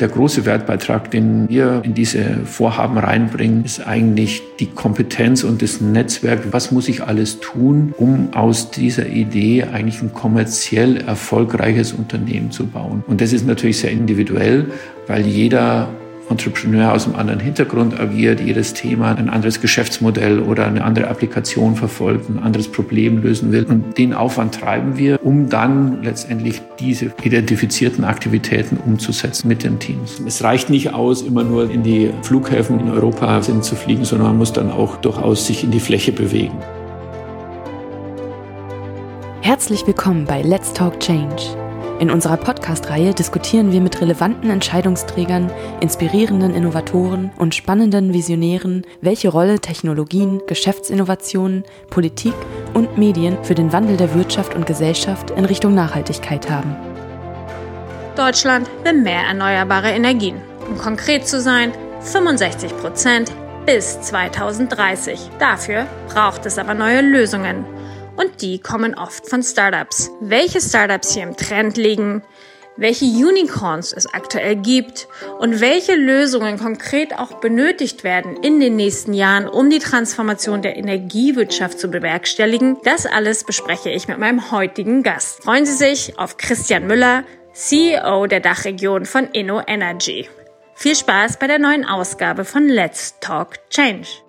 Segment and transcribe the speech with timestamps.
[0.00, 5.80] Der große Wertbeitrag, den wir in diese Vorhaben reinbringen, ist eigentlich die Kompetenz und das
[5.80, 6.52] Netzwerk.
[6.52, 12.66] Was muss ich alles tun, um aus dieser Idee eigentlich ein kommerziell erfolgreiches Unternehmen zu
[12.66, 13.04] bauen?
[13.06, 14.66] Und das ist natürlich sehr individuell,
[15.06, 15.88] weil jeder
[16.30, 21.76] Entrepreneur aus einem anderen Hintergrund agiert, jedes Thema ein anderes Geschäftsmodell oder eine andere Applikation
[21.76, 23.64] verfolgt, ein anderes Problem lösen will.
[23.64, 30.20] Und den Aufwand treiben wir, um dann letztendlich diese identifizierten Aktivitäten umzusetzen mit den Teams.
[30.26, 34.28] Es reicht nicht aus, immer nur in die Flughäfen in Europa sind zu fliegen, sondern
[34.28, 36.58] man muss dann auch durchaus sich in die Fläche bewegen.
[39.42, 41.63] Herzlich willkommen bei Let's Talk Change
[42.00, 49.60] in unserer Podcast-Reihe diskutieren wir mit relevanten Entscheidungsträgern, inspirierenden Innovatoren und spannenden Visionären, welche Rolle
[49.60, 52.34] Technologien, Geschäftsinnovationen, Politik
[52.74, 56.74] und Medien für den Wandel der Wirtschaft und Gesellschaft in Richtung Nachhaltigkeit haben.
[58.16, 60.36] Deutschland will mehr erneuerbare Energien.
[60.68, 63.32] Um konkret zu sein, 65 Prozent
[63.66, 65.18] bis 2030.
[65.38, 67.64] Dafür braucht es aber neue Lösungen
[68.16, 70.10] und die kommen oft von Startups.
[70.20, 72.22] Welche Startups hier im Trend liegen,
[72.76, 75.06] welche Unicorns es aktuell gibt
[75.38, 80.76] und welche Lösungen konkret auch benötigt werden in den nächsten Jahren, um die Transformation der
[80.76, 85.44] Energiewirtschaft zu bewerkstelligen, das alles bespreche ich mit meinem heutigen Gast.
[85.44, 90.28] Freuen Sie sich auf Christian Müller, CEO der Dachregion von Inno Energy.
[90.74, 94.23] Viel Spaß bei der neuen Ausgabe von Let's Talk Change.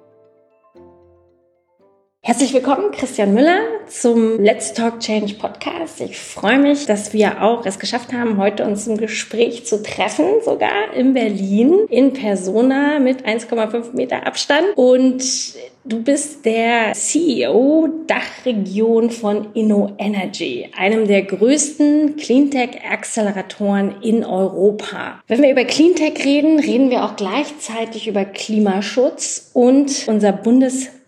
[2.27, 6.01] Herzlich willkommen, Christian Müller, zum Let's Talk Change Podcast.
[6.01, 10.25] Ich freue mich, dass wir auch es geschafft haben, heute uns zum Gespräch zu treffen,
[10.43, 14.65] sogar in Berlin, in Persona mit 1,5 Meter Abstand.
[14.75, 15.23] Und
[15.87, 25.21] Du bist der CEO Dachregion von Inno Energy, einem der größten Cleantech-Acceleratoren in Europa.
[25.27, 30.31] Wenn wir über Cleantech reden, reden wir auch gleichzeitig über Klimaschutz und unser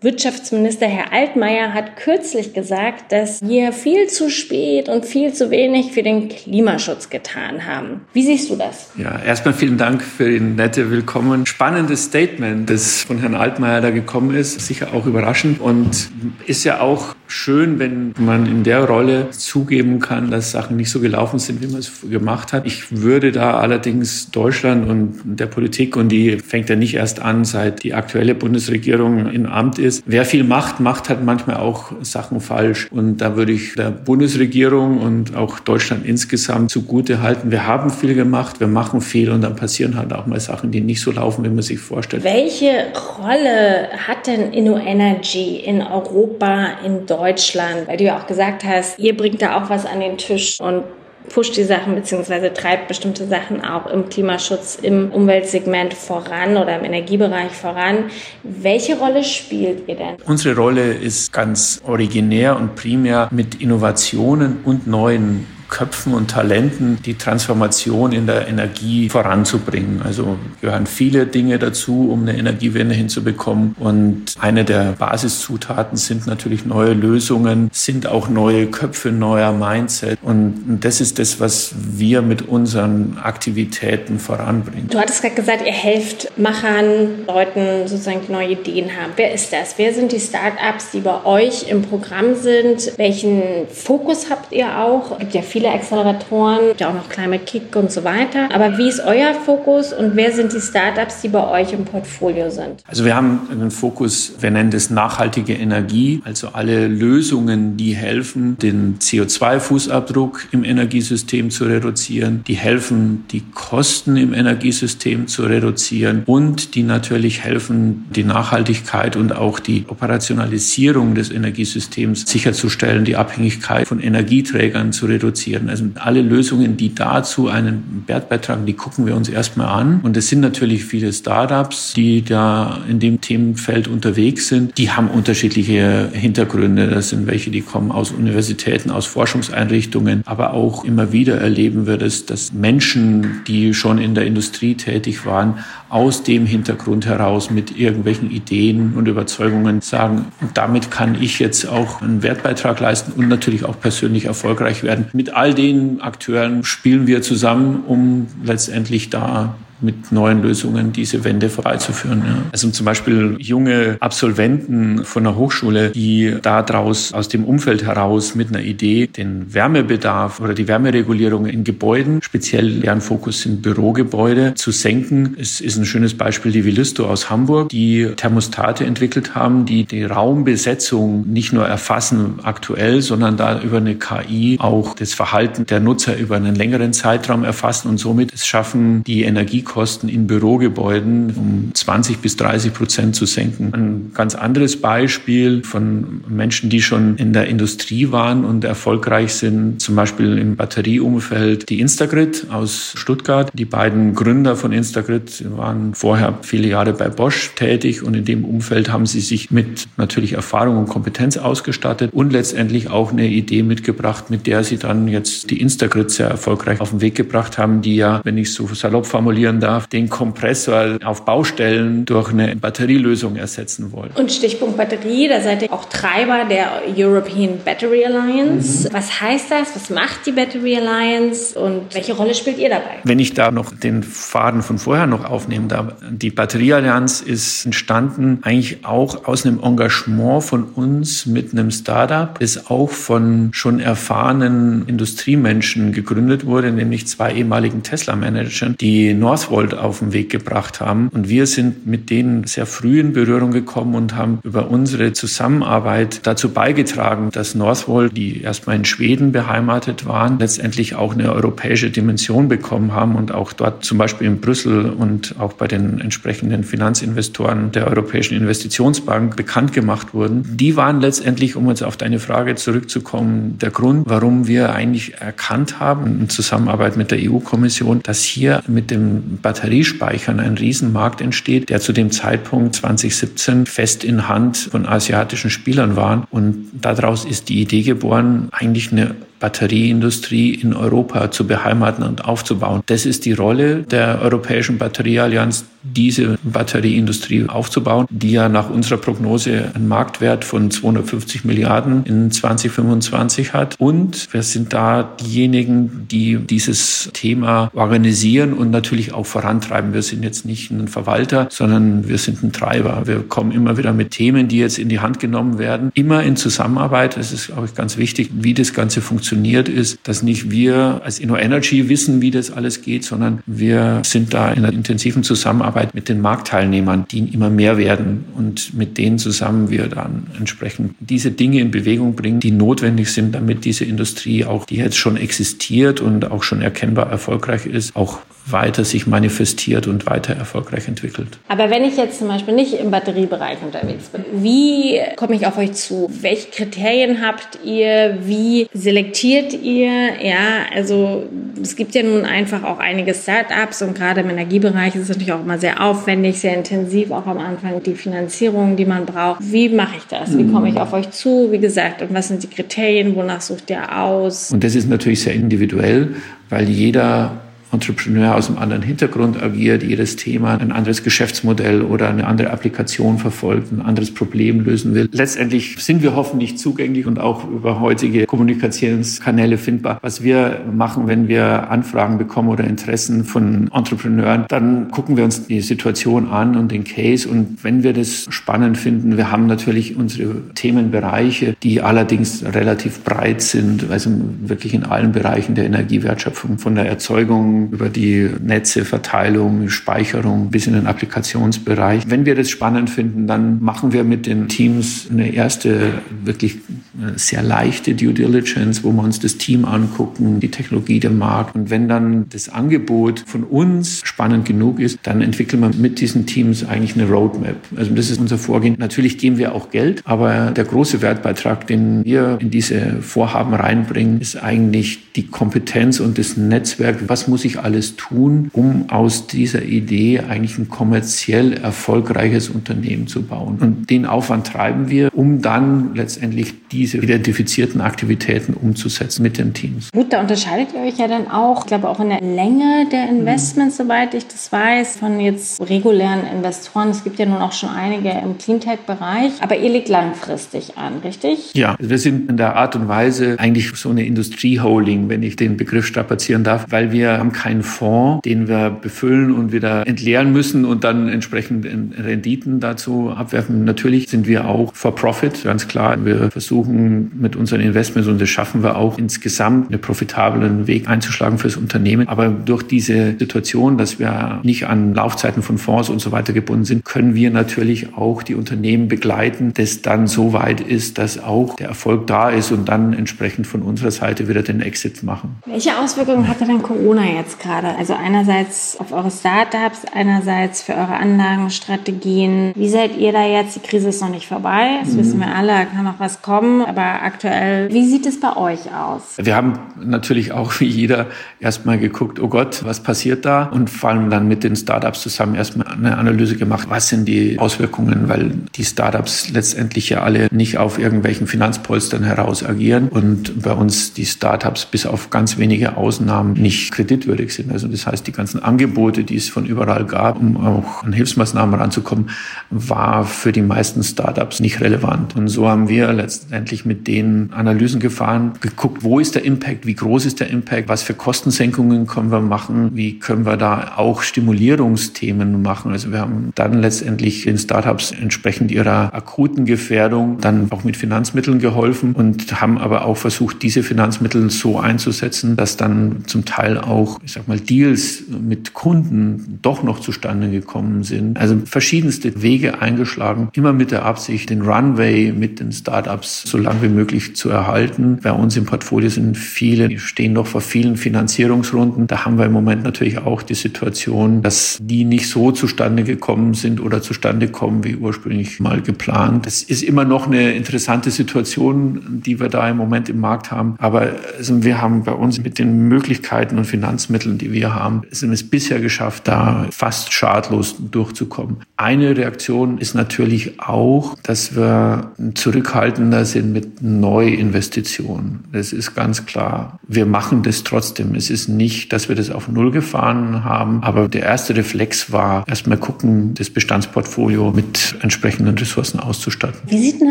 [0.00, 5.90] Bundeswirtschaftsminister Herr Altmaier hat kürzlich gesagt, dass wir viel zu spät und viel zu wenig
[5.90, 8.02] für den Klimaschutz getan haben.
[8.12, 8.92] Wie siehst du das?
[8.96, 11.46] Ja, erstmal vielen Dank für den nette Willkommen.
[11.46, 16.10] Spannendes Statement, das von Herrn Altmaier da gekommen ist sicher auch überraschend und
[16.46, 21.00] ist ja auch schön, wenn man in der Rolle zugeben kann, dass Sachen nicht so
[21.00, 22.66] gelaufen sind, wie man es gemacht hat.
[22.66, 27.44] Ich würde da allerdings Deutschland und der Politik, und die fängt ja nicht erst an,
[27.44, 30.02] seit die aktuelle Bundesregierung in Amt ist.
[30.06, 32.88] Wer viel macht, macht halt manchmal auch Sachen falsch.
[32.90, 37.50] Und da würde ich der Bundesregierung und auch Deutschland insgesamt zugute halten.
[37.50, 40.80] Wir haben viel gemacht, wir machen viel und dann passieren halt auch mal Sachen, die
[40.80, 42.24] nicht so laufen, wie man sich vorstellt.
[42.24, 42.86] Welche
[43.18, 47.88] Rolle hat denn Inno Energy in Europa, in Deutschland?
[47.88, 50.84] Weil du ja auch gesagt hast, ihr bringt da auch was an den Tisch und
[51.28, 56.84] pusht die Sachen beziehungsweise treibt bestimmte Sachen auch im Klimaschutz, im Umweltsegment voran oder im
[56.84, 58.04] Energiebereich voran.
[58.42, 60.16] Welche Rolle spielt ihr denn?
[60.26, 67.14] Unsere Rolle ist ganz originär und primär mit Innovationen und neuen Köpfen und Talenten die
[67.14, 70.02] Transformation in der Energie voranzubringen.
[70.02, 73.74] Also gehören viele Dinge dazu, um eine Energiewende hinzubekommen.
[73.78, 80.18] Und eine der Basiszutaten sind natürlich neue Lösungen, sind auch neue Köpfe, neuer Mindset.
[80.22, 84.88] Und das ist das, was wir mit unseren Aktivitäten voranbringen.
[84.88, 89.12] Du hattest gerade gesagt, ihr helft Machern, Leuten sozusagen, die neue Ideen haben.
[89.16, 89.74] Wer ist das?
[89.76, 92.92] Wer sind die Start-ups, die bei euch im Programm sind?
[92.96, 95.12] Welchen Fokus habt ihr auch?
[95.12, 98.48] Es gibt ja viele viele Acceleratoren, ja auch noch Climate Kick und so weiter.
[98.54, 102.48] Aber wie ist euer Fokus und wer sind die Startups, die bei euch im Portfolio
[102.48, 102.84] sind?
[102.86, 108.56] Also wir haben einen Fokus, wir nennen das nachhaltige Energie, also alle Lösungen, die helfen,
[108.58, 116.76] den CO2-Fußabdruck im Energiesystem zu reduzieren, die helfen, die Kosten im Energiesystem zu reduzieren und
[116.76, 123.98] die natürlich helfen, die Nachhaltigkeit und auch die Operationalisierung des Energiesystems sicherzustellen, die Abhängigkeit von
[123.98, 125.70] Energieträgern zu reduzieren reduzieren.
[125.70, 130.00] Also alle Lösungen, die dazu einen Wert beitragen, die gucken wir uns erstmal an.
[130.02, 134.76] Und es sind natürlich viele Startups, die da in dem Themenfeld unterwegs sind.
[134.78, 136.88] Die haben unterschiedliche Hintergründe.
[136.88, 140.22] Das sind welche, die kommen aus Universitäten, aus Forschungseinrichtungen.
[140.26, 145.26] Aber auch immer wieder erleben wir das, dass Menschen, die schon in der Industrie tätig
[145.26, 145.58] waren,
[145.88, 152.02] aus dem Hintergrund heraus mit irgendwelchen Ideen und Überzeugungen sagen, damit kann ich jetzt auch
[152.02, 155.06] einen Wertbeitrag leisten und natürlich auch persönlich erfolgreich werden.
[155.12, 161.48] Mit all den Akteuren spielen wir zusammen, um letztendlich da mit neuen Lösungen diese Wende
[161.48, 162.22] vorbeizuführen.
[162.26, 162.36] Ja.
[162.52, 168.48] Also zum Beispiel junge Absolventen von der Hochschule, die daraus aus dem Umfeld heraus mit
[168.48, 174.70] einer Idee den Wärmebedarf oder die Wärmeregulierung in Gebäuden, speziell deren Fokus sind Bürogebäude, zu
[174.70, 175.36] senken.
[175.38, 180.04] Es ist ein schönes Beispiel die Villisto aus Hamburg, die Thermostate entwickelt haben, die die
[180.04, 186.16] Raumbesetzung nicht nur erfassen aktuell, sondern da über eine KI auch das Verhalten der Nutzer
[186.16, 189.24] über einen längeren Zeitraum erfassen und somit es schaffen, die
[189.68, 193.70] Energiekosten in Bürogebäuden um 20 bis 30 Prozent zu senken.
[193.72, 199.80] Ein ganz anderes Beispiel von Menschen, die schon in der Industrie waren und erfolgreich sind,
[199.80, 203.50] zum Beispiel im Batterieumfeld, die Instagrid aus Stuttgart.
[203.54, 208.44] Die beiden Gründer von Instagrid waren vorher viele Jahre bei Bosch tätig und in dem
[208.44, 213.62] Umfeld haben sie sich mit natürlich Erfahrung und Kompetenz ausgestattet und letztendlich auch eine Idee
[213.62, 217.82] mitgebracht, mit der sie dann jetzt die Instagrid sehr erfolgreich auf den Weg gebracht haben,
[217.82, 223.36] die ja, wenn ich so salopp formulieren darf, den Kompressor auf Baustellen durch eine Batterielösung
[223.36, 224.10] ersetzen wollen.
[224.14, 228.88] Und Stichpunkt Batterie, da seid ihr auch Treiber der European Battery Alliance.
[228.88, 228.92] Mhm.
[228.92, 229.74] Was heißt das?
[229.74, 232.98] Was macht die Battery Alliance und welche Rolle spielt ihr dabei?
[233.04, 235.94] Wenn ich da noch den Faden von vorher noch aufnehmen darf.
[236.10, 242.70] Die Batterieallianz ist entstanden eigentlich auch aus einem Engagement von uns mit einem Startup, das
[242.70, 249.14] auch von schon erfahrenen Industriemenschen gegründet wurde, nämlich zwei ehemaligen Tesla-Managern, die
[249.48, 251.08] Northvolt auf den Weg gebracht haben.
[251.08, 256.20] Und wir sind mit denen sehr früh in Berührung gekommen und haben über unsere Zusammenarbeit
[256.26, 262.48] dazu beigetragen, dass Northvolt, die erstmal in Schweden beheimatet waren, letztendlich auch eine europäische Dimension
[262.48, 267.72] bekommen haben und auch dort zum Beispiel in Brüssel und auch bei den entsprechenden Finanzinvestoren
[267.72, 270.44] der Europäischen Investitionsbank bekannt gemacht wurden.
[270.56, 275.80] Die waren letztendlich, um jetzt auf deine Frage zurückzukommen, der Grund, warum wir eigentlich erkannt
[275.80, 281.80] haben, in Zusammenarbeit mit der EU-Kommission, dass hier mit dem Batteriespeichern ein Riesenmarkt entsteht, der
[281.80, 286.26] zu dem Zeitpunkt 2017 fest in Hand von asiatischen Spielern war.
[286.30, 292.82] Und daraus ist die Idee geboren, eigentlich eine Batterieindustrie in Europa zu beheimaten und aufzubauen.
[292.86, 299.70] Das ist die Rolle der Europäischen Batterieallianz, diese Batterieindustrie aufzubauen, die ja nach unserer Prognose
[299.74, 303.76] einen Marktwert von 250 Milliarden in 2025 hat.
[303.78, 309.94] Und wir sind da diejenigen, die dieses Thema organisieren und natürlich auch vorantreiben.
[309.94, 313.02] Wir sind jetzt nicht ein Verwalter, sondern wir sind ein Treiber.
[313.06, 316.36] Wir kommen immer wieder mit Themen, die jetzt in die Hand genommen werden, immer in
[316.36, 317.16] Zusammenarbeit.
[317.16, 321.18] Das ist, glaube ich, ganz wichtig, wie das Ganze funktioniert ist, dass nicht wir als
[321.18, 326.08] InnoEnergy wissen, wie das alles geht, sondern wir sind da in einer intensiven Zusammenarbeit mit
[326.08, 331.60] den Marktteilnehmern, die immer mehr werden und mit denen zusammen wir dann entsprechend diese Dinge
[331.60, 336.30] in Bewegung bringen, die notwendig sind, damit diese Industrie auch, die jetzt schon existiert und
[336.30, 338.20] auch schon erkennbar erfolgreich ist, auch
[338.50, 341.38] weiter sich manifestiert und weiter erfolgreich entwickelt.
[341.48, 345.58] Aber wenn ich jetzt zum Beispiel nicht im Batteriebereich unterwegs bin, wie komme ich auf
[345.58, 346.10] euch zu?
[346.20, 348.18] Welche Kriterien habt ihr?
[348.24, 350.22] Wie selektiert ihr?
[350.22, 351.24] Ja, also
[351.60, 355.32] es gibt ja nun einfach auch einige Startups und gerade im Energiebereich ist es natürlich
[355.32, 359.40] auch immer sehr aufwendig, sehr intensiv, auch am Anfang die Finanzierung, die man braucht.
[359.40, 360.36] Wie mache ich das?
[360.36, 361.48] Wie komme ich auf euch zu?
[361.50, 363.14] Wie gesagt, und was sind die Kriterien?
[363.14, 364.52] Wonach sucht ihr aus?
[364.52, 366.16] Und das ist natürlich sehr individuell,
[366.48, 367.40] weil jeder
[367.72, 373.18] Entrepreneur aus einem anderen Hintergrund agiert, jedes Thema ein anderes Geschäftsmodell oder eine andere Applikation
[373.18, 375.08] verfolgt, ein anderes Problem lösen will.
[375.12, 379.98] Letztendlich sind wir hoffentlich zugänglich und auch über heutige Kommunikationskanäle findbar.
[380.02, 385.46] Was wir machen, wenn wir Anfragen bekommen oder Interessen von Entrepreneuren, dann gucken wir uns
[385.46, 389.96] die Situation an und den Case und wenn wir das spannend finden, wir haben natürlich
[389.96, 396.74] unsere Themenbereiche, die allerdings relativ breit sind, also wirklich in allen Bereichen der Energiewertschöpfung, von
[396.74, 402.04] der Erzeugung über die Netze, Verteilung, Speicherung bis in den Applikationsbereich.
[402.08, 405.92] Wenn wir das spannend finden, dann machen wir mit den Teams eine erste
[406.24, 411.10] wirklich äh, sehr leichte Due Diligence, wo wir uns das Team angucken, die Technologie, der
[411.10, 411.54] Markt.
[411.54, 416.26] Und wenn dann das Angebot von uns spannend genug ist, dann entwickeln wir mit diesen
[416.26, 417.56] Teams eigentlich eine Roadmap.
[417.76, 418.76] Also das ist unser Vorgehen.
[418.78, 424.20] Natürlich geben wir auch Geld, aber der große Wertbeitrag, den wir in diese Vorhaben reinbringen,
[424.20, 427.08] ist eigentlich die Kompetenz und das Netzwerk.
[427.08, 433.06] Was muss ich ich alles tun, um aus dieser Idee eigentlich ein kommerziell erfolgreiches Unternehmen
[433.06, 433.58] zu bauen.
[433.60, 439.52] Und den Aufwand treiben wir, um dann letztendlich die diese identifizierten Aktivitäten umzusetzen mit den
[439.52, 439.90] Teams.
[439.92, 443.08] Gut, da unterscheidet ihr euch ja dann auch, ich glaube auch in der Länge der
[443.08, 443.84] Investments, mhm.
[443.84, 446.90] soweit ich das weiß, von jetzt regulären Investoren.
[446.90, 451.52] Es gibt ja nun auch schon einige im Cleantech-Bereich, aber ihr legt langfristig an, richtig?
[451.54, 455.56] Ja, wir sind in der Art und Weise eigentlich so eine Industrieholding, wenn ich den
[455.56, 460.64] Begriff strapazieren darf, weil wir haben keinen Fonds, den wir befüllen und wieder entleeren müssen
[460.64, 463.64] und dann entsprechend Renditen dazu abwerfen.
[463.64, 466.04] Natürlich sind wir auch for profit, ganz klar.
[466.04, 471.38] Wir versuchen mit unseren Investments und das schaffen wir auch insgesamt einen profitablen Weg einzuschlagen
[471.38, 472.08] fürs Unternehmen.
[472.08, 476.64] Aber durch diese Situation, dass wir nicht an Laufzeiten von Fonds und so weiter gebunden
[476.64, 481.54] sind, können wir natürlich auch die Unternehmen begleiten, das dann so weit ist, dass auch
[481.56, 485.36] der Erfolg da ist und dann entsprechend von unserer Seite wieder den Exit machen.
[485.46, 487.76] Welche Auswirkungen hatte denn Corona jetzt gerade?
[487.76, 492.52] Also einerseits auf eure Startups, einerseits für eure Anlagenstrategien.
[492.54, 493.56] Wie seid ihr da jetzt?
[493.56, 494.78] Die Krise ist noch nicht vorbei.
[494.82, 494.98] Das mhm.
[494.98, 496.62] wissen wir alle, kann noch was kommen.
[496.62, 499.16] Aber aktuell, wie sieht es bei euch aus?
[499.18, 501.06] Wir haben natürlich auch wie jeder
[501.40, 503.44] erstmal geguckt, oh Gott, was passiert da?
[503.44, 507.38] Und vor allem dann mit den Startups zusammen erstmal eine Analyse gemacht, was sind die
[507.38, 513.52] Auswirkungen, weil die Startups letztendlich ja alle nicht auf irgendwelchen Finanzpolstern heraus agieren und bei
[513.52, 517.52] uns die Startups bis auf ganz wenige Ausnahmen nicht kreditwürdig sind.
[517.52, 521.54] Also das heißt, die ganzen Angebote, die es von überall gab, um auch an Hilfsmaßnahmen
[521.58, 522.10] ranzukommen,
[522.50, 525.16] war für die meisten Startups nicht relevant.
[525.16, 529.74] Und so haben wir letztendlich mit den Analysen gefahren, geguckt, wo ist der Impact, wie
[529.74, 534.02] groß ist der Impact, was für Kostensenkungen können wir machen, wie können wir da auch
[534.02, 535.72] Stimulierungsthemen machen.
[535.72, 541.38] Also wir haben dann letztendlich den Startups entsprechend ihrer akuten Gefährdung dann auch mit Finanzmitteln
[541.38, 546.98] geholfen und haben aber auch versucht, diese Finanzmittel so einzusetzen, dass dann zum Teil auch,
[547.08, 551.18] ich sag mal, Deals mit Kunden doch noch zustande gekommen sind.
[551.18, 556.60] Also verschiedenste Wege eingeschlagen, immer mit der Absicht, den Runway mit den Startups so lang
[556.60, 557.98] wie möglich zu erhalten.
[558.02, 561.86] Bei uns im Portfolio sind viele, die stehen noch vor vielen Finanzierungsrunden.
[561.86, 566.34] Da haben wir im Moment natürlich auch die Situation, dass die nicht so zustande gekommen
[566.34, 569.24] sind oder zustande kommen, wie ursprünglich mal geplant.
[569.24, 573.54] Das ist immer noch eine interessante Situation, die wir da im Moment im Markt haben.
[573.56, 576.44] Aber also wir haben bei uns mit den Möglichkeiten und
[576.88, 581.38] Finanzmitteln, die wir haben, sind es bisher geschafft, da fast schadlos durchzukommen.
[581.56, 588.24] Eine Reaktion ist natürlich auch, dass wir zurückhaltender sind mit Neuinvestitionen.
[588.32, 589.58] Das ist ganz klar.
[589.66, 590.94] Wir machen das trotzdem.
[590.94, 595.24] Es ist nicht, dass wir das auf Null gefahren haben, aber der erste Reflex war,
[595.28, 599.40] erstmal gucken, das Bestandsportfolio mit entsprechenden Ressourcen auszustatten.
[599.46, 599.90] Wie sieht denn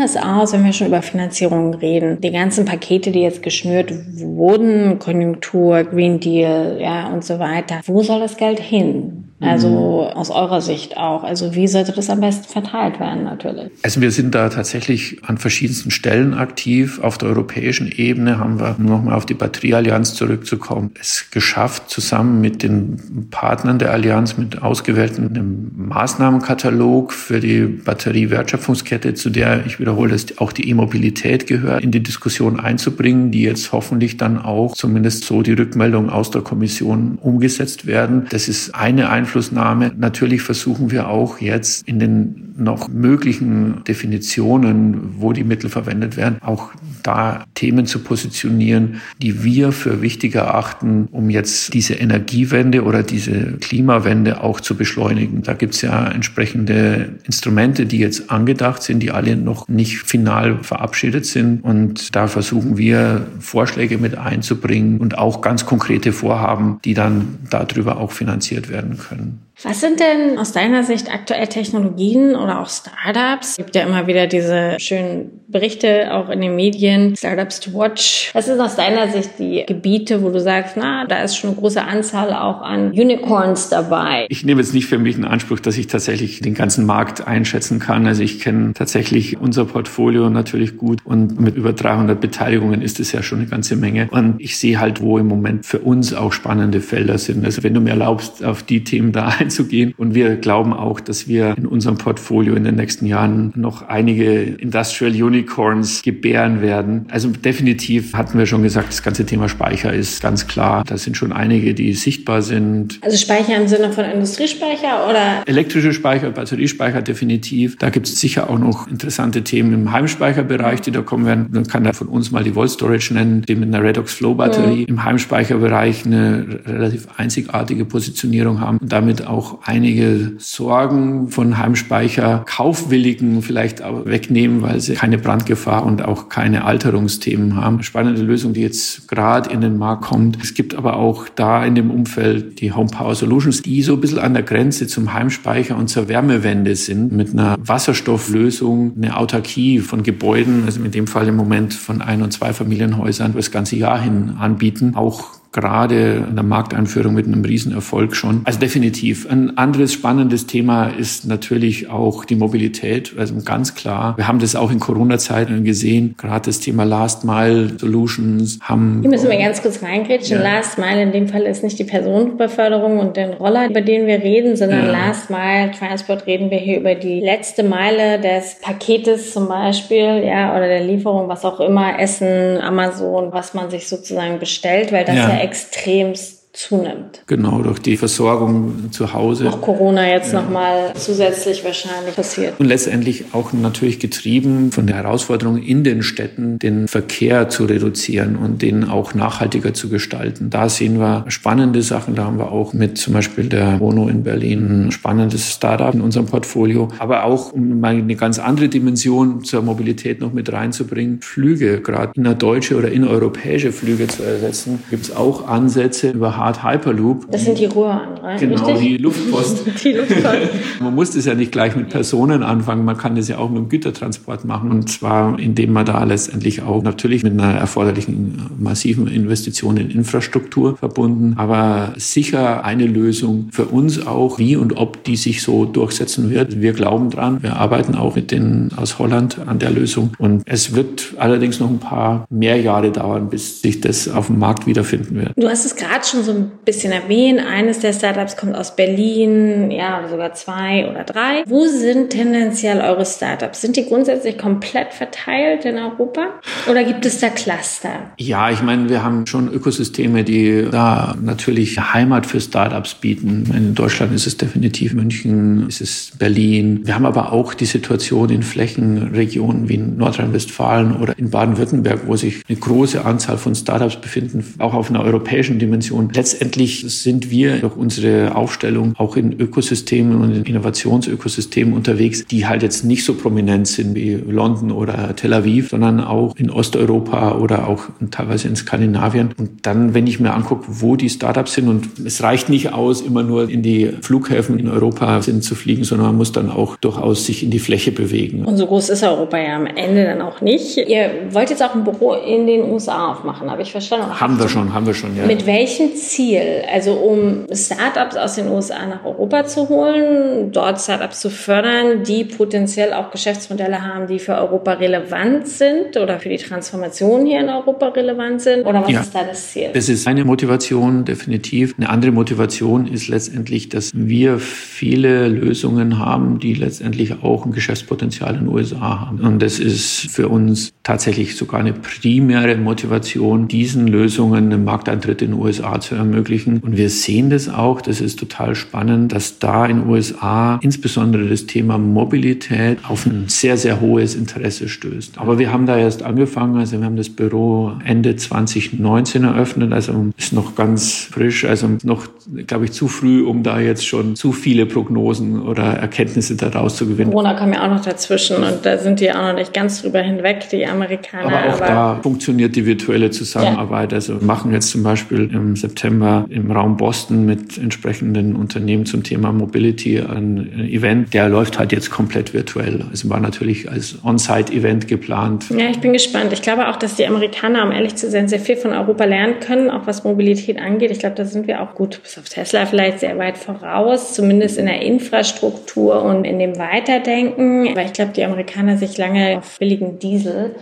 [0.00, 2.20] das aus, wenn wir schon über Finanzierung reden?
[2.20, 7.80] Die ganzen Pakete, die jetzt geschnürt wurden, Konjunktur, Green Deal, ja, und so weiter.
[7.86, 9.27] Wo soll das Geld hin?
[9.40, 10.16] Also mhm.
[10.18, 11.22] aus eurer Sicht auch.
[11.22, 13.70] Also wie sollte das am besten verteilt werden natürlich?
[13.82, 17.00] Also wir sind da tatsächlich an verschiedensten Stellen aktiv.
[17.00, 22.40] Auf der europäischen Ebene haben wir, nur nochmal auf die Batterieallianz zurückzukommen, es geschafft, zusammen
[22.40, 29.78] mit den Partnern der Allianz, mit ausgewählten einem Maßnahmenkatalog für die Batteriewertschöpfungskette, zu der, ich
[29.78, 34.74] wiederhole dass auch die E-Mobilität gehört, in die Diskussion einzubringen, die jetzt hoffentlich dann auch,
[34.74, 38.26] zumindest so die Rückmeldung aus der Kommission, umgesetzt werden.
[38.30, 39.92] Das ist eine Einfluss Einflussnahme.
[39.96, 46.38] Natürlich versuchen wir auch jetzt in den noch möglichen Definitionen, wo die Mittel verwendet werden,
[46.40, 46.70] auch
[47.02, 53.58] da Themen zu positionieren, die wir für wichtig erachten, um jetzt diese Energiewende oder diese
[53.60, 55.42] Klimawende auch zu beschleunigen.
[55.42, 60.58] Da gibt es ja entsprechende Instrumente, die jetzt angedacht sind, die alle noch nicht final
[60.62, 61.62] verabschiedet sind.
[61.62, 67.98] Und da versuchen wir Vorschläge mit einzubringen und auch ganz konkrete Vorhaben, die dann darüber
[67.98, 69.17] auch finanziert werden können.
[69.18, 73.50] Session Was sind denn aus deiner Sicht aktuell Technologien oder auch Startups?
[73.50, 78.30] Es gibt ja immer wieder diese schönen Berichte auch in den Medien, Startups to Watch.
[78.34, 81.58] Was sind aus deiner Sicht die Gebiete, wo du sagst, na, da ist schon eine
[81.58, 84.26] große Anzahl auch an Unicorns dabei?
[84.28, 87.80] Ich nehme jetzt nicht für mich in Anspruch, dass ich tatsächlich den ganzen Markt einschätzen
[87.80, 88.06] kann.
[88.06, 93.10] Also ich kenne tatsächlich unser Portfolio natürlich gut und mit über 300 Beteiligungen ist es
[93.10, 94.06] ja schon eine ganze Menge.
[94.12, 97.44] Und ich sehe halt, wo im Moment für uns auch spannende Felder sind.
[97.44, 99.94] Also wenn du mir erlaubst, auf die Themen da einzugehen.
[99.96, 104.42] Und wir glauben auch, dass wir in unserem Portfolio in den nächsten Jahren noch einige
[104.42, 107.06] Industrial Unicorns gebären werden.
[107.10, 110.84] Also definitiv hatten wir schon gesagt, das ganze Thema Speicher ist ganz klar.
[110.86, 112.98] Da sind schon einige, die sichtbar sind.
[113.02, 115.42] Also Speicher im Sinne von Industriespeicher oder?
[115.46, 117.76] Elektrische Speicher, Batteriespeicher definitiv.
[117.78, 121.48] Da gibt es sicher auch noch interessante Themen im Heimspeicherbereich, die da kommen werden.
[121.52, 124.34] Man kann da von uns mal die Volt Storage nennen, die mit einer Redox Flow
[124.34, 124.86] Batterie mhm.
[124.86, 132.42] im Heimspeicherbereich eine relativ einzigartige Positionierung haben und damit auch auch einige Sorgen von Heimspeicher
[132.44, 137.84] Kaufwilligen vielleicht auch wegnehmen, weil sie keine Brandgefahr und auch keine Alterungsthemen haben.
[137.84, 140.38] Spannende Lösung, die jetzt gerade in den Markt kommt.
[140.42, 144.00] Es gibt aber auch da in dem Umfeld die Home Power Solutions, die so ein
[144.00, 149.78] bisschen an der Grenze zum Heimspeicher und zur Wärmewende sind, mit einer Wasserstofflösung, eine Autarkie
[149.78, 154.00] von Gebäuden, also in dem Fall im Moment von Ein- und Zweifamilienhäusern, das ganze Jahr
[154.00, 154.96] hin anbieten.
[154.96, 158.42] Auch gerade in der Markteinführung mit einem Riesenerfolg schon.
[158.44, 159.30] Also definitiv.
[159.30, 163.14] Ein anderes spannendes Thema ist natürlich auch die Mobilität.
[163.18, 166.14] Also ganz klar, wir haben das auch in Corona-Zeiten gesehen.
[166.18, 168.98] Gerade das Thema Last Mile Solutions haben.
[169.00, 170.38] Hier müssen wir ganz kurz reingrätschen.
[170.38, 170.42] Ja.
[170.42, 174.22] Last Mile in dem Fall ist nicht die Personenbeförderung und den Roller, über den wir
[174.22, 174.92] reden, sondern ja.
[174.92, 180.54] Last Mile Transport reden wir hier über die letzte Meile des Paketes zum Beispiel, ja,
[180.56, 185.16] oder der Lieferung, was auch immer, Essen, Amazon, was man sich sozusagen bestellt, weil das
[185.16, 187.22] ja, ja extremst zunimmt.
[187.28, 189.48] Genau, durch die Versorgung zu Hause.
[189.48, 190.42] Auch Corona jetzt ja.
[190.42, 192.58] nochmal zusätzlich wahrscheinlich passiert.
[192.58, 198.36] Und letztendlich auch natürlich getrieben von der Herausforderung in den Städten, den Verkehr zu reduzieren
[198.36, 200.50] und den auch nachhaltiger zu gestalten.
[200.50, 202.16] Da sehen wir spannende Sachen.
[202.16, 206.00] Da haben wir auch mit zum Beispiel der Wono in Berlin ein spannendes Startup in
[206.00, 206.88] unserem Portfolio.
[206.98, 212.12] Aber auch, um mal eine ganz andere Dimension zur Mobilität noch mit reinzubringen, Flüge, gerade
[212.16, 217.30] innerdeutsche oder innereuropäische Flüge zu ersetzen, gibt es auch Ansätze über Art Hyperloop.
[217.30, 218.40] Das sind die Röhren, right?
[218.40, 218.88] Genau, Richtig?
[218.88, 219.64] die Luftpost.
[219.84, 220.48] die Luftpost.
[220.80, 223.58] man muss das ja nicht gleich mit Personen anfangen, man kann das ja auch mit
[223.58, 224.70] dem Gütertransport machen.
[224.70, 230.76] Und zwar, indem man da letztendlich auch natürlich mit einer erforderlichen massiven Investition in Infrastruktur
[230.78, 236.30] verbunden, aber sicher eine Lösung für uns auch, wie und ob die sich so durchsetzen
[236.30, 236.62] wird.
[236.62, 240.12] Wir glauben dran, wir arbeiten auch mit denen aus Holland an der Lösung.
[240.18, 244.38] Und es wird allerdings noch ein paar mehr Jahre dauern, bis sich das auf dem
[244.38, 245.32] Markt wiederfinden wird.
[245.36, 247.40] Du hast es gerade schon so ein bisschen erwähnt.
[247.40, 251.42] Eines der Startups kommt aus Berlin, ja, sogar zwei oder drei.
[251.46, 253.60] Wo sind tendenziell eure Startups?
[253.60, 256.26] Sind die grundsätzlich komplett verteilt in Europa
[256.70, 257.90] oder gibt es da Cluster?
[258.18, 263.52] Ja, ich meine, wir haben schon Ökosysteme, die da natürlich Heimat für Startups bieten.
[263.56, 266.80] In Deutschland ist es definitiv München, ist es Berlin.
[266.84, 272.16] Wir haben aber auch die Situation in Flächenregionen wie in Nordrhein-Westfalen oder in Baden-Württemberg, wo
[272.16, 276.10] sich eine große Anzahl von Startups befinden, auch auf einer europäischen Dimension.
[276.18, 282.64] Letztendlich sind wir durch unsere Aufstellung auch in Ökosystemen und in Innovationsökosystemen unterwegs, die halt
[282.64, 287.68] jetzt nicht so prominent sind wie London oder Tel Aviv, sondern auch in Osteuropa oder
[287.68, 289.30] auch teilweise in Skandinavien.
[289.38, 293.00] Und dann, wenn ich mir angucke, wo die Startups sind, und es reicht nicht aus,
[293.00, 296.74] immer nur in die Flughäfen in Europa sind zu fliegen, sondern man muss dann auch
[296.74, 298.44] durchaus sich in die Fläche bewegen.
[298.44, 300.78] Und so groß ist Europa ja am Ende dann auch nicht.
[300.78, 304.18] Ihr wollt jetzt auch ein Büro in den USA aufmachen, habe ich verstanden?
[304.18, 305.24] Haben wir schon, haben wir schon, ja.
[305.24, 306.62] Mit welchen Ziel?
[306.72, 312.24] Also um Startups aus den USA nach Europa zu holen, dort Startups zu fördern, die
[312.24, 317.48] potenziell auch Geschäftsmodelle haben, die für Europa relevant sind oder für die Transformation hier in
[317.48, 318.66] Europa relevant sind?
[318.66, 319.70] Oder was ja, ist da das Ziel?
[319.72, 321.74] Das ist eine Motivation, definitiv.
[321.78, 328.34] Eine andere Motivation ist letztendlich, dass wir viele Lösungen haben, die letztendlich auch ein Geschäftspotenzial
[328.34, 329.20] in den USA haben.
[329.20, 335.32] Und das ist für uns tatsächlich sogar eine primäre Motivation, diesen Lösungen einen Markteintritt in
[335.32, 336.58] den USA zu ermöglichen.
[336.58, 341.26] Und wir sehen das auch, das ist total spannend, dass da in den USA insbesondere
[341.28, 345.18] das Thema Mobilität auf ein sehr, sehr hohes Interesse stößt.
[345.18, 350.06] Aber wir haben da erst angefangen, also wir haben das Büro Ende 2019 eröffnet, also
[350.16, 352.06] ist noch ganz frisch, also noch,
[352.46, 356.86] glaube ich, zu früh, um da jetzt schon zu viele Prognosen oder Erkenntnisse daraus zu
[356.86, 357.10] gewinnen.
[357.10, 360.00] Corona kam ja auch noch dazwischen und da sind die auch noch nicht ganz drüber
[360.00, 361.26] hinweg, die Amerikaner.
[361.26, 363.92] Aber auch aber da funktioniert die virtuelle Zusammenarbeit.
[363.92, 363.96] Ja.
[363.96, 369.32] Also machen jetzt zum Beispiel im September im Raum Boston mit entsprechenden Unternehmen zum Thema
[369.32, 371.12] Mobility ein Event.
[371.14, 372.84] Der läuft halt jetzt komplett virtuell.
[372.92, 375.46] Es war natürlich als On-Site-Event geplant.
[375.50, 376.32] Ja, ich bin gespannt.
[376.32, 379.40] Ich glaube auch, dass die Amerikaner, um ehrlich zu sein, sehr viel von Europa lernen
[379.40, 380.90] können, auch was Mobilität angeht.
[380.90, 384.58] Ich glaube, da sind wir auch gut, bis auf Tesla vielleicht sehr weit voraus, zumindest
[384.58, 387.74] in der Infrastruktur und in dem Weiterdenken.
[387.74, 390.54] Weil ich glaube, die Amerikaner sich lange auf billigen Diesel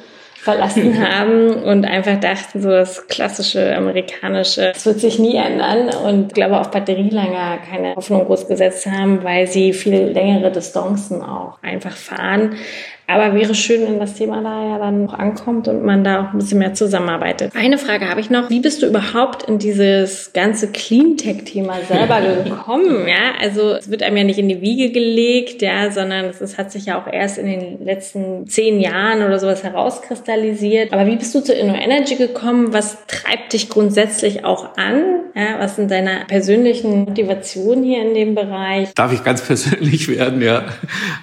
[0.46, 6.34] verlassen haben und einfach dachten, so das klassische amerikanische, das wird sich nie ändern und
[6.34, 11.96] glaube auf Batterielanger keine Hoffnung groß gesetzt haben, weil sie viel längere Distanzen auch einfach
[11.96, 12.56] fahren.
[13.06, 16.32] Aber wäre schön, wenn das Thema da ja dann noch ankommt und man da auch
[16.32, 17.52] ein bisschen mehr zusammenarbeitet.
[17.54, 18.50] Eine Frage habe ich noch.
[18.50, 23.06] Wie bist du überhaupt in dieses ganze Cleantech-Thema selber gekommen?
[23.06, 26.72] Ja, also es wird einem ja nicht in die Wiege gelegt, ja, sondern es hat
[26.72, 30.92] sich ja auch erst in den letzten zehn Jahren oder sowas herauskristallisiert.
[30.92, 32.72] Aber wie bist du zu InnoEnergy gekommen?
[32.72, 35.02] Was treibt dich grundsätzlich auch an?
[35.34, 38.94] Ja, was sind deine persönlichen Motivationen hier in dem Bereich?
[38.94, 40.40] Darf ich ganz persönlich werden?
[40.40, 40.64] Ja,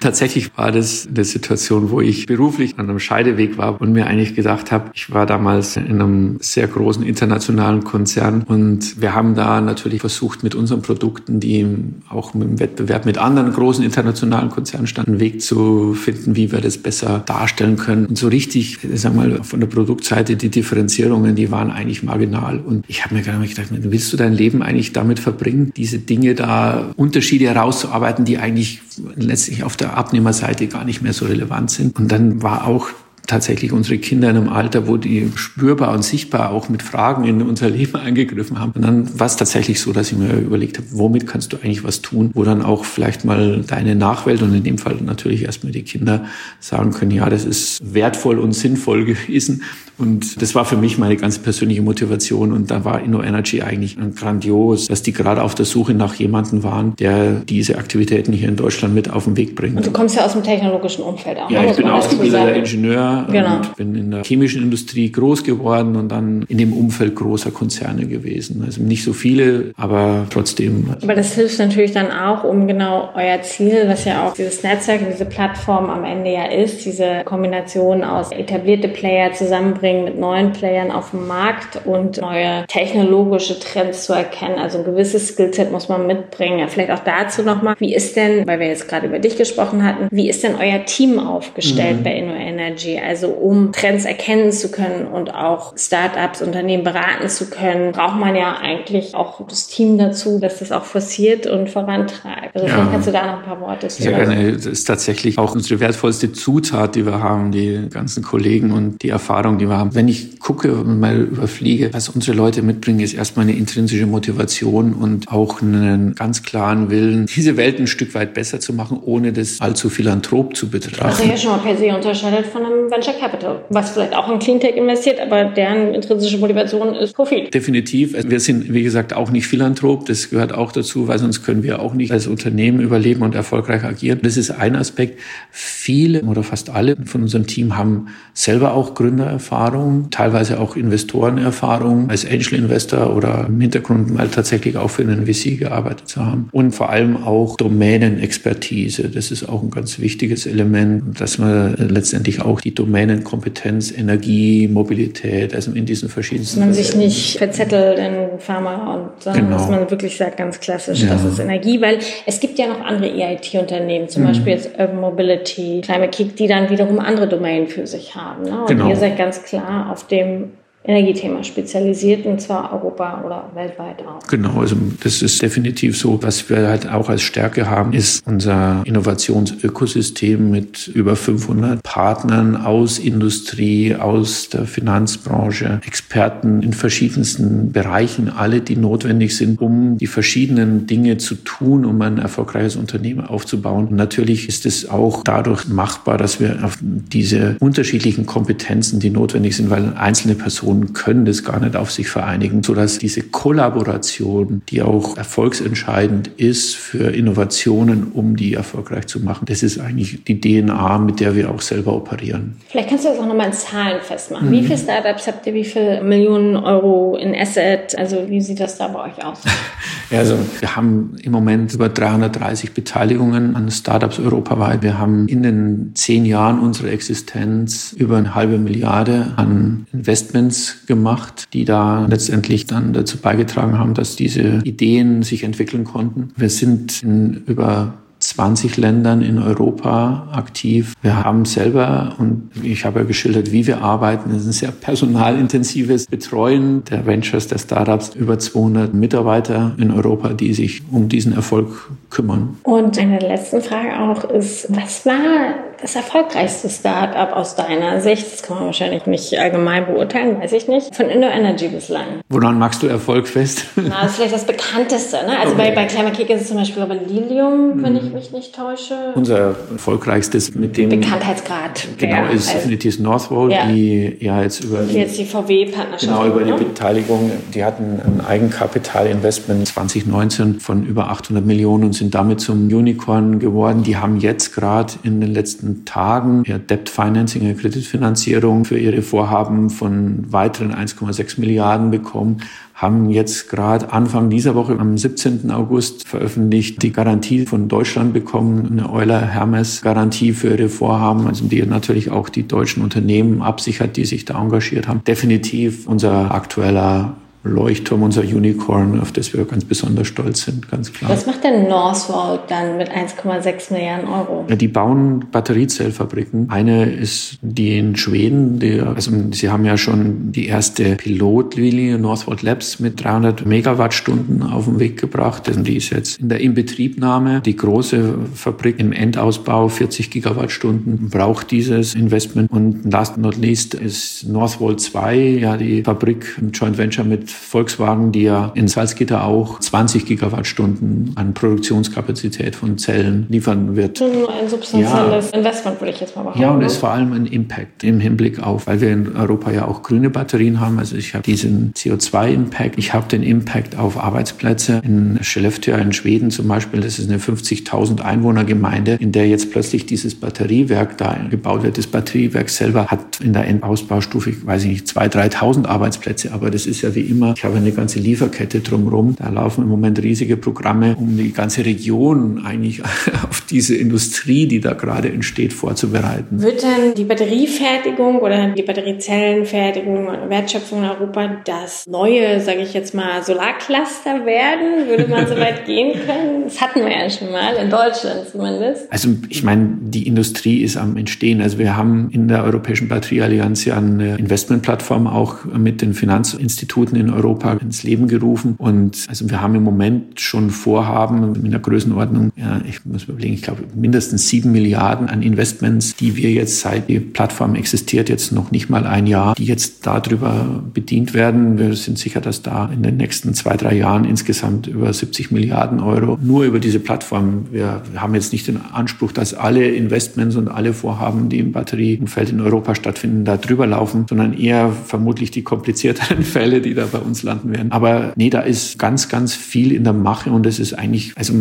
[0.00, 4.34] tatsächlich war das eine Situation, wo ich beruflich an einem Scheideweg war und mir eigentlich
[4.34, 9.60] gedacht habe, ich war damals in einem sehr großen internationalen Konzern und wir haben da
[9.60, 11.66] natürlich versucht, mit unseren Produkten, die
[12.08, 16.60] auch im Wettbewerb mit anderen großen internationalen Konzernen standen, einen Weg zu finden, wie wir
[16.60, 18.06] das besser darstellen können.
[18.06, 22.58] Und so richtig, sag mal, von der Produktseite, die Differenzierungen, die waren eigentlich marginal.
[22.60, 26.34] Und ich habe mir gerade gedacht, willst du dein Leben eigentlich damit verbringen, diese Dinge
[26.34, 28.82] da, Unterschiede herauszuarbeiten, die eigentlich
[29.16, 31.98] letztlich auf der Abnehmerseite gar nicht mehr so relevant sind.
[31.98, 32.88] Und dann war auch
[33.26, 37.42] tatsächlich unsere Kinder in einem Alter, wo die spürbar und sichtbar auch mit Fragen in
[37.42, 38.72] unser Leben eingegriffen haben.
[38.72, 41.84] Und dann war es tatsächlich so, dass ich mir überlegt habe, womit kannst du eigentlich
[41.84, 45.72] was tun, wo dann auch vielleicht mal deine Nachwelt und in dem Fall natürlich erstmal
[45.72, 46.24] die Kinder
[46.60, 49.62] sagen können, ja, das ist wertvoll und sinnvoll gewesen.
[49.96, 52.52] Und das war für mich meine ganz persönliche Motivation.
[52.52, 56.96] Und da war InnoEnergy eigentlich grandios, dass die gerade auf der Suche nach jemandem waren,
[56.96, 59.76] der diese Aktivitäten hier in Deutschland mit auf den Weg bringt.
[59.76, 61.48] Und du kommst ja aus dem technologischen Umfeld auch.
[61.48, 63.56] Ja, ich bin ausgebildeter Ingenieur genau.
[63.56, 68.06] und bin in der chemischen Industrie groß geworden und dann in dem Umfeld großer Konzerne
[68.06, 68.62] gewesen.
[68.64, 70.94] Also nicht so viele, aber trotzdem.
[71.02, 75.02] Aber das hilft natürlich dann auch, um genau euer Ziel, was ja auch dieses Netzwerk
[75.02, 80.52] und diese Plattform am Ende ja ist, diese Kombination aus etablierte Player zusammenbringen mit neuen
[80.52, 84.58] Playern auf dem Markt und neue technologische Trends zu erkennen.
[84.58, 86.68] Also ein gewisses Skillset muss man mitbringen.
[86.68, 90.08] Vielleicht auch dazu nochmal, wie ist denn, weil wir jetzt gerade über dich gesprochen hatten,
[90.10, 92.04] wie ist denn euer Team aufgestellt mhm.
[92.04, 92.98] bei InnoEnergy?
[93.04, 98.34] Also um Trends erkennen zu können und auch Startups, Unternehmen beraten zu können, braucht man
[98.34, 102.54] ja eigentlich auch das Team dazu, dass das auch forciert und vorantreibt.
[102.54, 102.74] Also ja.
[102.74, 104.32] vielleicht kannst du da noch ein paar Worte zu sagen.
[104.32, 109.02] Ja, das ist tatsächlich auch unsere wertvollste Zutat, die wir haben, die ganzen Kollegen und
[109.02, 109.94] die Erfahrung, die wir haben.
[109.94, 114.94] Wenn ich gucke und mal überfliege, was unsere Leute mitbringen, ist erstmal eine intrinsische Motivation
[114.94, 119.32] und auch einen ganz klaren Willen, diese Welt ein Stück weit besser zu machen, ohne
[119.32, 121.04] das allzu philanthrop zu betrachten.
[121.04, 124.38] Was ja schon mal per se unterscheidet von einem Venture Capital, was vielleicht auch in
[124.38, 127.52] Cleantech investiert, aber deren intrinsische Motivation ist Profit.
[127.52, 128.14] Definitiv.
[128.14, 130.06] Wir sind, wie gesagt, auch nicht Philanthrop.
[130.06, 133.82] Das gehört auch dazu, weil sonst können wir auch nicht als Unternehmen überleben und erfolgreich
[133.84, 134.20] agieren.
[134.22, 135.18] Das ist ein Aspekt.
[135.50, 142.24] Viele oder fast alle von unserem Team haben selber auch Gründererfahrung, teilweise auch Investorenerfahrung als
[142.24, 146.48] Angel Investor oder im Hintergrund mal tatsächlich auch für einen VC gearbeitet zu haben.
[146.52, 149.08] Und vor allem auch Domänenexpertise.
[149.08, 155.54] Das ist auch ein ganz wichtiges Element, dass man letztendlich auch die Domänenkompetenz, Energie, Mobilität,
[155.54, 156.60] also in diesen verschiedensten.
[156.60, 159.56] Dass man sich nicht verzettelt in Pharma und sondern genau.
[159.56, 161.10] dass man wirklich sagt, ganz klassisch, ja.
[161.10, 164.26] das ist Energie, weil es gibt ja noch andere EIT-Unternehmen, zum mhm.
[164.28, 168.44] Beispiel jetzt Urban Mobility, Climate Kick, die dann wiederum andere Domänen für sich haben.
[168.44, 168.60] Ne?
[168.60, 168.88] Und genau.
[168.88, 170.50] ihr seid ganz klar auf dem
[170.86, 174.26] Energiethema spezialisiert und zwar Europa oder weltweit auch.
[174.28, 176.22] Genau, also das ist definitiv so.
[176.22, 182.98] Was wir halt auch als Stärke haben, ist unser Innovationsökosystem mit über 500 Partnern aus
[182.98, 190.86] Industrie, aus der Finanzbranche, Experten in verschiedensten Bereichen, alle, die notwendig sind, um die verschiedenen
[190.86, 193.86] Dinge zu tun, um ein erfolgreiches Unternehmen aufzubauen.
[193.88, 199.56] Und natürlich ist es auch dadurch machbar, dass wir auf diese unterschiedlichen Kompetenzen, die notwendig
[199.56, 204.62] sind, weil einzelne Personen Personen können das gar nicht auf sich vereinigen, sodass diese Kollaboration,
[204.68, 210.40] die auch erfolgsentscheidend ist für Innovationen, um die erfolgreich zu machen, das ist eigentlich die
[210.40, 212.56] DNA, mit der wir auch selber operieren.
[212.68, 214.48] Vielleicht kannst du das auch nochmal in Zahlen festmachen.
[214.48, 214.52] Mhm.
[214.52, 217.96] Wie viele Startups habt ihr, wie viele Millionen Euro in Asset?
[217.96, 219.40] Also wie sieht das da bei euch aus?
[220.10, 224.82] also wir haben im Moment über 330 Beteiligungen an Startups europaweit.
[224.82, 231.46] Wir haben in den zehn Jahren unserer Existenz über eine halbe Milliarde an Investments gemacht,
[231.52, 236.32] die da letztendlich dann dazu beigetragen haben, dass diese Ideen sich entwickeln konnten.
[236.36, 240.94] Wir sind in über 20 Ländern in Europa aktiv.
[241.02, 244.70] Wir haben selber, und ich habe ja geschildert, wie wir arbeiten, das ist ein sehr
[244.70, 251.34] personalintensives Betreuen der Ventures, der Startups, über 200 Mitarbeiter in Europa, die sich um diesen
[251.34, 252.56] Erfolg kümmern.
[252.62, 258.32] Und eine letzte Frage auch ist, was war das erfolgreichste Start-up aus deiner Sicht?
[258.32, 260.96] Das kann man wahrscheinlich nicht allgemein beurteilen, weiß ich nicht.
[260.96, 262.22] Von InnoEnergy bislang.
[262.30, 263.66] Woran magst du Erfolg fest?
[263.76, 265.16] Na, das ist vielleicht das bekannteste.
[265.26, 265.38] Ne?
[265.38, 265.70] Also okay.
[265.70, 268.94] bei, bei Climate ist es zum Beispiel aber Lilium, wenn ich mich nicht täusche.
[269.14, 271.86] Unser erfolgreichstes mit dem Bekanntheitsgrad.
[271.98, 273.66] Genau, ist Infinities Northvolt, ja.
[273.66, 276.12] die ja jetzt über die, jetzt die VW-Partnerschaft.
[276.12, 276.56] Genau, über ne?
[276.58, 277.30] die Beteiligung.
[277.52, 283.82] Die hatten ein Eigenkapitalinvestment 2019 von über 800 Millionen und sind damit zum Unicorn geworden.
[283.82, 289.02] Die haben jetzt gerade in den letzten Tagen ja, Debt Financing, eine Kreditfinanzierung für ihre
[289.02, 292.40] Vorhaben von weiteren 1,6 Milliarden bekommen
[292.74, 295.50] haben jetzt gerade Anfang dieser Woche am 17.
[295.52, 301.46] August veröffentlicht die Garantie von Deutschland bekommen, eine Euler Hermes Garantie für ihre Vorhaben, also
[301.46, 305.02] die natürlich auch die deutschen Unternehmen absichert, die sich da engagiert haben.
[305.04, 311.10] Definitiv unser aktueller Leuchtturm, unser Unicorn, auf das wir ganz besonders stolz sind, ganz klar.
[311.10, 314.46] Was macht denn Northvolt dann mit 1,6 Milliarden Euro?
[314.48, 316.48] Ja, die bauen Batteriezellfabriken.
[316.50, 322.42] Eine ist die in Schweden, die, also sie haben ja schon die erste Pilotlinie Northvolt
[322.42, 325.46] Labs mit 300 Megawattstunden auf den Weg gebracht.
[325.46, 327.42] Also die ist jetzt in der Inbetriebnahme.
[327.42, 332.50] Die große Fabrik im Endausbau, 40 Gigawattstunden, braucht dieses Investment.
[332.50, 337.33] Und last but not least ist Northvolt 2, ja, die Fabrik im Joint Venture mit
[337.34, 343.98] Volkswagen, die ja in Salzgitter auch 20 Gigawattstunden an Produktionskapazität von Zellen liefern wird.
[343.98, 345.38] Schon ein substanzielles ja.
[345.38, 346.40] Investment, würde ich jetzt mal machen.
[346.40, 349.50] Ja, und es ist vor allem ein Impact im Hinblick auf, weil wir in Europa
[349.50, 350.78] ja auch grüne Batterien haben.
[350.78, 354.80] Also ich habe diesen CO2-Impact, ich habe den Impact auf Arbeitsplätze.
[354.84, 359.86] In Skellefteå in Schweden zum Beispiel, das ist eine 50.000 Einwohnergemeinde, in der jetzt plötzlich
[359.86, 361.78] dieses Batteriewerk da gebaut wird.
[361.78, 366.66] Das Batteriewerk selber hat in der Endausbaustufe, ich weiß nicht, 2.000, 3.000 Arbeitsplätze, aber das
[366.66, 367.23] ist ja wie immer.
[367.36, 369.16] Ich habe eine ganze Lieferkette drumherum.
[369.18, 372.82] Da laufen im Moment riesige Programme, um die ganze Region eigentlich
[373.28, 376.42] auf diese Industrie, die da gerade entsteht, vorzubereiten.
[376.42, 382.74] Wird denn die Batteriefertigung oder die Batteriezellenfertigung und Wertschöpfung in Europa das neue, sage ich
[382.74, 384.88] jetzt mal, Solarcluster werden?
[384.88, 386.44] Würde man so weit gehen können?
[386.44, 388.90] Das hatten wir ja schon mal, in Deutschland zumindest.
[388.92, 391.40] Also ich meine, die Industrie ist am Entstehen.
[391.40, 397.10] Also wir haben in der Europäischen Batterieallianz ja eine Investmentplattform auch mit den Finanzinstituten in
[397.14, 398.54] Europa ins Leben gerufen.
[398.58, 403.34] Und also wir haben im Moment schon Vorhaben mit einer Größenordnung, ja, ich muss überlegen,
[403.34, 408.32] ich glaube mindestens sieben Milliarden an Investments, die wir jetzt seit die Plattform existiert, jetzt
[408.32, 411.58] noch nicht mal ein Jahr, die jetzt darüber bedient werden.
[411.58, 415.80] Wir sind sicher, dass da in den nächsten zwei, drei Jahren insgesamt über 70 Milliarden
[415.80, 417.46] Euro nur über diese Plattform.
[417.50, 422.30] Wir haben jetzt nicht den Anspruch, dass alle Investments und alle Vorhaben, die im Batterieumfeld
[422.30, 426.98] in Europa stattfinden, da drüber laufen, sondern eher vermutlich die komplizierteren Fälle, die da bei
[427.04, 427.72] uns landen werden.
[427.72, 431.34] Aber nee, da ist ganz, ganz viel in der Mache und es ist eigentlich, also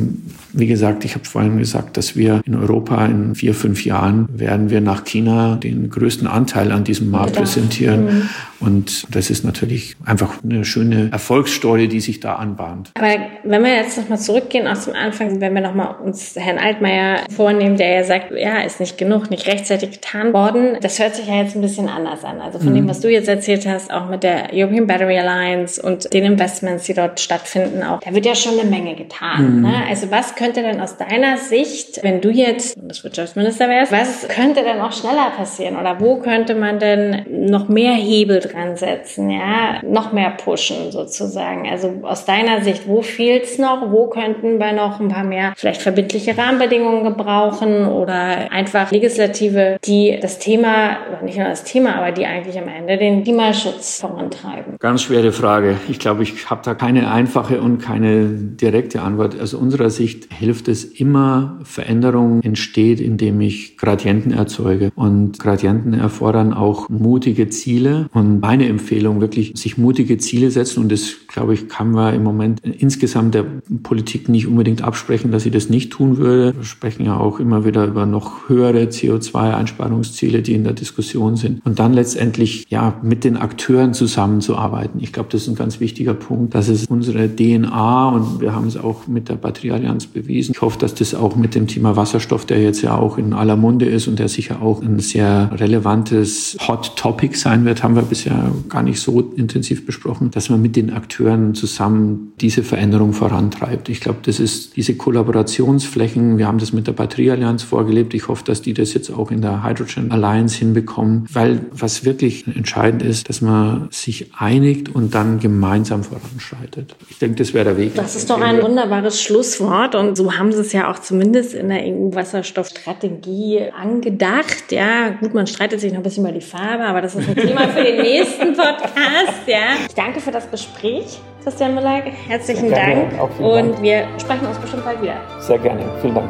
[0.54, 4.70] wie gesagt, ich habe vorhin gesagt, dass wir in Europa in vier, fünf Jahren werden
[4.70, 8.06] wir nach China den größten Anteil an diesem Markt präsentieren.
[8.06, 8.30] Mhm.
[8.64, 12.92] Und das ist natürlich einfach eine schöne Erfolgsstory, die sich da anbahnt.
[12.96, 13.08] Aber
[13.44, 17.78] wenn wir jetzt nochmal zurückgehen aus dem Anfang, wenn wir nochmal uns Herrn Altmaier vornehmen,
[17.78, 20.78] der ja sagt, ja, ist nicht genug, nicht rechtzeitig getan worden.
[20.82, 22.40] Das hört sich ja jetzt ein bisschen anders an.
[22.40, 22.76] Also von mhm.
[22.76, 26.86] dem, was du jetzt erzählt hast, auch mit der European Battery Alliance und den Investments,
[26.86, 29.58] die dort stattfinden, auch, da wird ja schon eine Menge getan.
[29.58, 29.62] Mhm.
[29.64, 29.74] Ne?
[29.90, 34.64] Also was könnte denn aus deiner Sicht, wenn du jetzt das Wirtschaftsminister wärst, was könnte
[34.64, 35.78] denn auch schneller passieren?
[35.78, 41.68] Oder wo könnte man denn noch mehr Hebel dran setzen, ja, noch mehr pushen sozusagen.
[41.70, 43.92] Also aus deiner Sicht, wo fehlt's noch?
[43.92, 50.18] Wo könnten wir noch ein paar mehr vielleicht verbindliche Rahmenbedingungen gebrauchen oder einfach Legislative, die
[50.22, 54.76] das Thema, nicht nur das Thema, aber die eigentlich am Ende den Klimaschutz vorantreiben?
[54.80, 55.78] Ganz schwere Frage.
[55.90, 59.40] Ich glaube, ich habe da keine einfache und keine direkte Antwort.
[59.40, 64.92] Aus unserer Sicht hilft es immer, Veränderung entsteht, indem ich Gradienten erzeuge.
[64.96, 68.08] Und Gradienten erfordern auch mutige Ziele.
[68.14, 70.82] Und meine Empfehlung wirklich, sich mutige Ziele setzen.
[70.82, 73.46] Und das, glaube ich, kann man im Moment insgesamt der
[73.84, 76.54] Politik nicht unbedingt absprechen, dass sie das nicht tun würde.
[76.54, 81.66] Wir sprechen ja auch immer wieder über noch höhere CO2-Einsparungsziele, die in der Diskussion sind.
[81.66, 85.00] Und dann letztendlich, ja, mit den Akteuren zusammenzuarbeiten.
[85.02, 86.54] Ich glaube, das ist ein ganz wichtiger Punkt.
[86.54, 90.52] Das ist unsere DNA und wir haben es auch mit der Batterieallianz bewiesen.
[90.54, 93.56] Ich hoffe, dass das auch mit dem Thema Wasserstoff, der jetzt ja auch in aller
[93.56, 98.02] Munde ist und der sicher auch ein sehr relevantes Hot Topic sein wird, haben wir
[98.02, 103.14] bisher ja gar nicht so intensiv besprochen, dass man mit den Akteuren zusammen diese Veränderung
[103.14, 103.90] vorantreibt.
[103.90, 106.38] Ich glaube, das ist diese Kollaborationsflächen.
[106.38, 108.14] Wir haben das mit der Batterieallianz vorgelebt.
[108.14, 112.48] Ich hoffe, dass die das jetzt auch in der Hydrogen Alliance hinbekommen, weil was wirklich
[112.48, 116.96] entscheidend ist, dass man sich einigt und dann gemeinsam voranschreitet.
[117.10, 117.96] Ich denke, das wäre der Weg.
[117.96, 121.70] Das ist doch ein wunderbares Schlusswort und so haben sie es ja auch zumindest in
[121.70, 124.72] der EU-Wasserstoffstrategie angedacht.
[124.72, 127.36] Ja, gut, man streitet sich noch ein bisschen über die Farbe, aber das ist ein
[127.36, 129.48] Thema für den nächsten Podcast.
[129.48, 131.20] Ja, ich danke für das Gespräch.
[131.44, 133.20] Christian Müller, herzlichen Dank.
[133.40, 135.16] Und wir sprechen uns bestimmt bald wieder.
[135.40, 135.84] Sehr gerne.
[136.02, 136.30] Vielen Dank.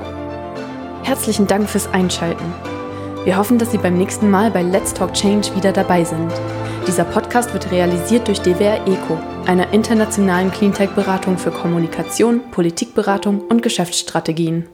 [1.04, 2.46] Herzlichen Dank fürs Einschalten.
[3.26, 6.32] Wir hoffen, dass Sie beim nächsten Mal bei Let's Talk Change wieder dabei sind.
[6.88, 14.68] Dieser Podcast wird realisiert durch DWR ECO, einer internationalen Cleantech-Beratung für Kommunikation, Politikberatung und Geschäftsstrategien.